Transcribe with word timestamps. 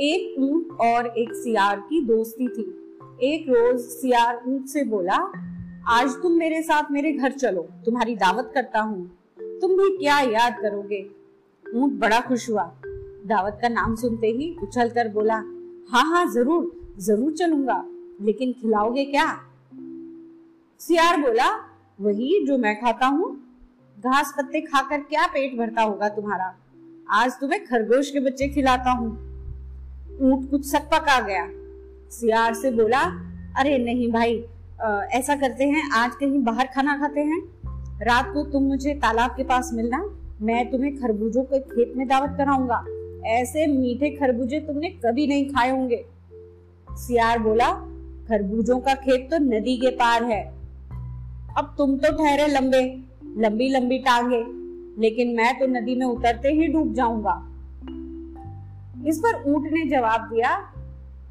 एक 0.00 0.34
ऊँट 0.40 0.78
और 0.80 1.06
एक 1.08 1.32
सियार 1.34 1.80
की 1.80 2.00
दोस्ती 2.00 2.46
थी। 2.48 2.62
एक 3.24 3.48
रोज 3.48 3.80
सियार 3.80 4.40
ऊँट 4.48 4.66
से 4.66 4.84
बोला, 4.84 5.16
आज 5.88 6.14
तुम 6.22 6.32
मेरे 6.32 6.62
साथ 6.62 6.90
मेरे 6.92 7.12
घर 7.12 7.32
चलो, 7.32 7.62
तुम्हारी 7.84 8.14
दावत 8.16 8.50
करता 8.54 8.80
हूँ। 8.80 9.58
तुम 9.60 9.76
भी 9.76 9.90
क्या 9.98 10.18
याद 10.20 10.56
करोगे? 10.62 11.02
ऊँट 11.66 11.98
बड़ा 12.00 12.20
खुश 12.20 12.48
हुआ। 12.50 12.64
दावत 13.26 13.58
का 13.62 13.68
नाम 13.68 13.94
सुनते 13.96 14.26
ही 14.28 14.54
उछल 14.62 14.88
कर 14.88 15.08
बोला 15.08 15.42
हाँ 15.90 16.04
हाँ 16.06 16.26
ज़रूर 16.32 16.94
ज़रूर 16.98 17.32
चलूँगा, 17.32 17.82
लेकिन 18.20 18.52
खिलाओगे 18.52 19.04
क्या? 19.04 19.28
सियार 20.80 21.20
बोला, 21.20 21.54
वही 22.00 22.44
जो 22.46 22.58
मैं 22.58 22.80
खाता 22.80 23.06
हूँ। 23.06 23.34
घास 23.98 24.34
पत्ते 24.38 24.60
खाकर 24.60 25.00
क्या 25.00 25.26
पेट 25.26 25.58
भरता 25.58 25.82
होगा 25.82 26.08
तुम्हारा? 26.10 26.54
आज 27.14 27.40
तुम्हें 27.40 27.64
खरगोश 27.66 28.10
के 28.10 28.20
बच्चे 28.20 28.48
खिलाता 28.48 28.90
हूँ। 28.90 29.29
ऊँट 30.22 30.48
कुछ 30.50 30.64
सक 30.66 30.88
पका 30.92 31.18
गया। 31.20 31.46
सियार 32.10 32.54
से 32.54 32.70
बोला 32.70 33.00
अरे 33.60 33.76
नहीं 33.78 34.10
भाई 34.12 34.42
आ, 34.82 35.02
ऐसा 35.04 35.34
करते 35.36 35.64
हैं 35.64 35.82
आज 35.94 36.14
कहीं 36.14 36.42
बाहर 36.44 36.66
खाना 36.66 36.96
खाते 36.98 37.20
हैं। 37.20 37.40
रात 38.02 38.30
को 38.34 38.42
तुम 38.44 38.62
मुझे 38.62 38.94
तालाब 38.94 39.30
के 39.30 39.44
पास 39.44 39.70
मिलना 39.74 39.98
मैं 40.42 40.70
तुम्हें 40.70 40.96
खरबूजों 40.96 41.42
के 41.44 41.58
खेत 41.60 41.92
में 41.96 42.06
दावत 42.08 42.34
कराऊँगा। 42.38 42.84
ऐसे 43.30 43.66
मीठे 43.66 44.10
खरबूजे 44.10 44.60
तुमने 44.60 44.88
कभी 45.04 45.26
नहीं 45.26 45.48
खाए 45.48 45.70
होंगे। 45.70 46.04
सियार 46.88 47.38
बोला 47.38 47.70
खरबूजों 48.28 48.78
का 48.80 48.94
खेत 48.94 49.28
तो 49.30 49.38
नदी 49.38 49.76
के 49.76 49.90
पार 49.96 50.24
है। 50.24 50.42
अब 51.58 51.74
तुम 51.78 51.96
तो 51.96 52.12
ठहरे 52.16 52.46
लंबे 52.46 52.82
लंबी 53.38 53.68
लंबी 53.68 53.98
टांगे 53.98 54.44
लेकिन 55.00 55.36
मैं 55.36 55.58
तो 55.58 55.66
नदी 55.70 55.94
में 55.94 56.06
उतरते 56.06 56.52
ही 56.52 56.66
डूब 56.66 56.92
जाऊँगा। 56.94 57.34
इस 59.06 59.18
पर 59.18 59.42
ऊँट 59.46 59.72
ने 59.72 59.88
जवाब 59.90 60.20
दिया, 60.20 60.54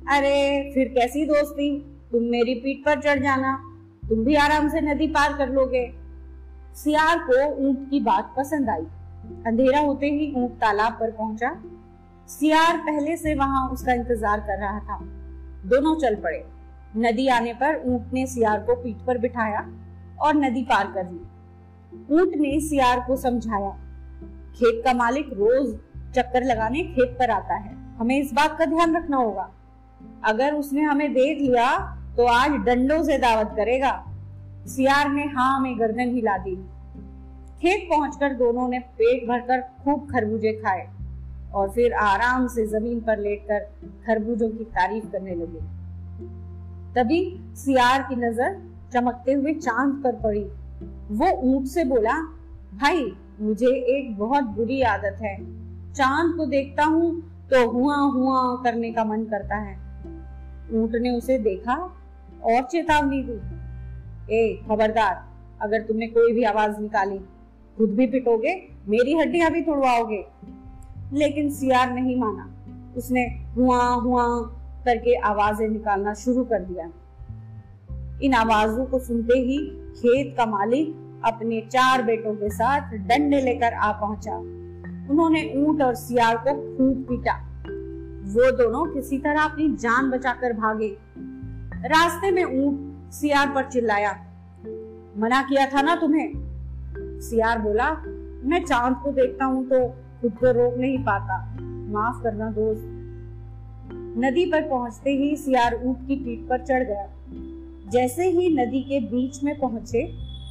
अरे, 0.10 0.72
फिर 0.74 0.88
कैसी 0.88 1.26
दोस्ती? 1.26 1.96
तुम 2.12 2.24
मेरी 2.24 2.56
पीठ 2.56 2.86
पर 2.86 3.02
चढ़ 3.02 3.20
जाना। 3.20 3.58
तुम 4.10 4.24
भी 4.24 4.36
आराम 4.36 4.70
से 4.70 4.82
नदी 4.82 5.08
पार 5.08 5.34
कर 5.34 5.50
लोगे। 5.50 5.94
सियार 6.76 7.20
को 7.20 7.70
ऊँट 7.70 7.90
की 7.90 8.00
बात 8.00 8.34
पसंद 8.38 8.70
आई। 8.70 8.86
अंधेरा 9.48 9.80
होते 9.80 10.06
ही 10.06 10.34
ऊँट 10.36 10.52
तालाब 10.52 10.94
पर 10.94 11.12
पहुँचा। 11.12 11.56
सियार 12.28 12.78
पहले 12.78 13.18
से 13.18 13.36
वहाँ 13.36 13.68
उसका 13.70 13.94
इंतज़ार 13.94 14.40
कर 14.40 14.60
रहा 14.60 14.80
था। 14.80 15.00
दोनों 15.66 15.96
चल 15.96 16.16
पड़े। 16.16 16.46
नदी 16.98 17.28
आने 17.28 17.54
पर 17.54 17.82
ऊँट 17.86 18.14
ने 18.14 18.26
सियार 18.28 18.60
को 18.60 18.76
पीठ 18.76 18.98
पर 18.98 19.18
बिठाया 19.18 19.68
और 20.22 20.36
नदी 20.36 20.64
पार 20.64 20.92
कर 20.92 21.04
ली। 21.04 21.20
ऊँट 22.12 22.36
ने 22.36 22.60
सियार 22.60 23.04
को 23.08 23.16
समझाया, 23.16 23.70
खेत 24.56 24.82
का 24.86 24.94
मालिक 24.94 25.30
रोज 25.34 25.80
चक्कर 26.16 26.44
लगाने 26.44 26.84
खेत 26.86 27.16
पर 27.20 27.30
आता 27.30 27.56
है। 27.56 27.74
हमें 27.98 28.18
इस 28.18 28.34
बात 28.34 28.58
का 28.60 28.66
ध्यान 28.66 28.96
रखना 28.98 29.18
होगा। 29.18 29.50
अगर 30.26 30.54
उसने 30.54 30.82
हमें 30.82 31.14
देख 31.14 31.42
लिया 31.42 31.78
तो 32.18 32.26
आज 32.26 32.52
डंडों 32.66 33.04
से 33.04 33.18
दावत 33.18 33.54
करेगा। 33.56 33.92
सियार 34.68 35.10
ने 35.10 35.24
हाँ 35.26 35.60
में 35.60 35.80
गर्दन 35.80 36.14
हिला 36.16 36.38
दी। 36.38 36.56
खेत 37.62 37.88
पहुंचकर 37.90 38.34
दोनों 38.34 38.68
ने 38.70 38.80
पेट 38.80 39.28
भरकर 39.28 39.62
खूब 39.84 40.08
खरबूजे 40.12 40.52
खाए 40.54 40.88
और 41.54 41.70
फिर 41.70 41.94
आराम 41.94 42.48
से 42.48 42.66
ज़मीन 42.68 43.00
पर 43.00 43.20
लेटकर 43.20 43.60
खरबूजों 44.06 44.50
की 44.50 44.64
तारीफ़ 44.64 45.06
करने 45.12 45.36
लगे। 45.36 45.62
तभी 46.96 47.22
सियार 47.56 48.02
की 48.02 48.16
नज़र 48.16 48.58
चमकते 48.94 49.34
हुए 49.34 49.54
चाँद 49.54 50.02
पर 50.04 50.16
पड़ी। 50.16 50.44
वो 51.12 51.32
ऊँट 51.48 51.66
से 51.66 51.84
बोला, 51.84 52.14
भाई, 52.74 53.12
मुझे 53.40 53.74
एक 53.98 54.18
बहुत 54.18 54.44
बुरी 54.44 54.82
आदत 54.82 55.22
है। 55.22 55.36
चाँद 55.96 56.38
को 56.38 56.46
देखता 56.46 56.84
हूँ 56.84 57.22
तो 57.54 57.70
हुआ 57.70 57.96
हुआ 57.96 58.64
करने 58.64 58.92
का 58.92 59.04
मन 59.04 59.24
करता 59.24 59.56
है। 59.56 59.78
ऊँट 60.74 60.92
ने 60.96 61.10
उसे 61.10 61.38
देखा 61.38 61.74
और 62.44 62.64
चेतावनी 62.64 63.24
दी। 63.24 63.60
ए, 64.36 64.62
खबरदार, 64.70 65.26
अगर 65.62 65.82
तुमने 65.82 66.08
कोई 66.08 66.34
भी 66.34 66.44
आवाज़ 66.44 66.80
निकाली, 66.80 67.18
खुद 67.78 67.90
भी 67.90 68.08
पिटोगे, 68.08 68.70
मेरी 68.88 69.18
हड्डियाँ 69.18 69.52
भी 69.52 69.62
तोड़वाओगे। 69.62 70.26
लेकिन 71.14 71.50
सियार 71.50 71.94
नहीं 71.94 72.20
माना। 72.20 72.56
उसने 72.98 73.22
हुआ 73.56 73.86
हुआ 73.86 74.26
करके 74.86 75.16
आवाज़ें 75.16 75.68
निकालना 75.68 76.14
शुरू 76.14 76.44
कर 76.44 76.60
दिया। 76.60 76.92
इन 78.22 78.34
आवाजों 78.34 78.86
को 78.86 79.00
सुनते 79.00 79.40
ही 79.40 79.58
खेत 79.70 80.38
का 80.38 80.46
मालिक 80.46 81.22
अपने 81.26 81.62
चार 81.62 82.04
बेटों 82.04 82.36
के 82.36 82.50
साथ 82.50 82.92
डंडे 82.94 83.42
लेकर 83.42 83.74
आ 83.74 83.92
पहुँचा। 83.92 84.59
उन्होंने 85.10 85.54
ऊँट 85.58 85.82
और 85.82 85.96
सियार 85.96 86.38
को 86.38 86.54
खूब 86.78 87.06
पीटा। 87.10 87.34
वो 88.30 88.52
दोनों 88.52 88.86
किसी 88.86 89.18
तरह 89.18 89.42
अपनी 89.42 89.70
जान 89.76 90.10
बचाकर 90.12 90.54
भागे। 90.54 90.98
रास्ते 91.86 92.32
में 92.32 92.44
ऊँट 92.44 93.12
सियार 93.12 93.48
पर 93.48 93.64
चिल्लाया, 93.64 94.12
मना 95.18 95.42
किया 95.42 95.66
था 95.66 95.82
ना 95.82 95.96
तुम्हें? 95.96 96.32
सियार 97.22 97.60
बोला, 97.60 97.92
मैं 98.44 98.64
चाँद 98.66 98.96
को 99.04 99.12
देखता 99.12 99.46
हूँ 99.46 99.66
तो 99.68 99.88
खुद 100.22 100.32
को 100.32 100.52
रोक 100.52 100.78
नहीं 100.78 100.98
पाता। 100.98 101.42
माफ़ 101.92 102.24
करना 102.24 102.52
दोस्त। 102.52 102.84
नदी 104.18 104.46
पर 104.46 104.62
पहुँचते 104.62 105.12
ही 105.12 105.36
सियार 105.36 105.82
ऊँट 105.84 106.08
की 106.08 106.16
पीठ 106.16 106.48
पर 106.50 106.66
चढ़ 106.66 106.84
गया। 106.84 107.08
जैसे 107.90 108.30
ही 108.30 108.50
नदी 108.58 108.82
के 108.82 109.00
बीच 109.00 109.44
में 109.44 109.60
पहुँचे, 109.60 110.04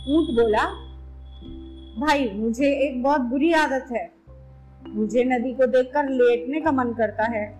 ऊँट 0.08 0.34
बोला, 0.34 0.64
भाई, 1.98 2.30
मुझे 2.34 2.70
एक 2.88 3.02
बहुत 3.02 3.20
बुरी 3.20 3.52
आदत 3.52 3.86
है। 3.92 4.17
मुझे 4.94 5.24
नदी 5.24 5.54
को 5.54 5.66
देखकर 5.66 6.08
लेटने 6.08 6.60
का 6.60 6.72
मन 6.72 6.84
करता 6.84 7.24
है। 7.24 7.58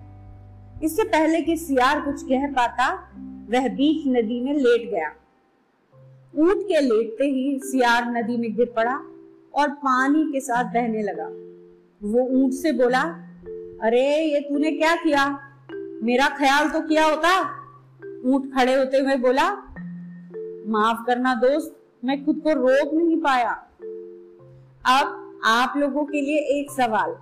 इससे 0.83 1.05
पहले 1.05 1.41
कि 1.41 1.57
सियार 1.57 2.01
कुछ 2.01 2.23
कह 2.23 2.47
पाता, 2.47 2.95
वह 3.51 3.69
बीच 3.69 4.07
नदी 4.07 4.41
में 4.41 4.55
लेट 4.55 4.91
गया। 4.91 5.09
ऊँट 6.39 6.59
के 6.63 6.81
लेटते 6.81 7.25
ही 7.25 7.59
सियार 7.59 8.11
नदी 8.11 8.37
में 8.37 8.57
गिर 8.57 8.73
पड़ा 8.77 9.01
और 9.55 9.71
पानी 9.71 10.25
के 10.25 10.41
साथ 10.41 10.65
बहने 10.65 11.03
लगा। 11.03 11.27
वो 12.03 12.29
ऊँट 12.29 12.53
से 12.53 12.73
बोला, 12.73 13.03
अरे, 13.83 14.35
ये 14.35 14.41
तूने 14.41 14.71
क्या 14.71 14.95
किया? 14.95 15.39
मेरा 16.03 16.29
ख्याल 16.29 16.69
तो 16.69 16.81
किया 16.81 17.05
होता। 17.05 17.41
ऊँट 18.25 18.55
खड़े 18.55 18.75
होते 18.75 18.99
हुए 18.99 19.17
बोला, 19.17 19.55
माफ़ 20.71 21.07
करना 21.07 21.35
दोस्त, 21.35 21.77
मैं 22.05 22.25
खुद 22.25 22.37
को 22.37 22.51
रोक 22.51 22.95
नहीं 22.95 23.17
पाया। 23.17 23.51
अब 24.87 25.28
आप 25.45 25.73
लोगों 25.77 26.05
के 26.05 26.21
लिए 26.21 26.39
एक 26.39 26.71
सवाल। 26.71 27.17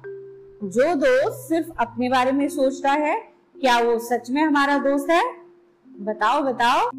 जो 0.68 0.94
दोस्त 0.94 1.48
सिर्फ़ 1.48 1.68
अपने 1.78 2.08
बारे 2.08 2.32
में 2.32 2.48
सोचता 2.48 2.92
है, 2.92 3.20
क्या 3.60 3.78
वो 3.78 3.98
सच 3.98 4.30
में 4.30 4.42
हमारा 4.42 4.78
दोस्त 4.78 5.10
है? 5.10 5.34
बताओ 6.00 6.42
बताओ। 6.42 6.90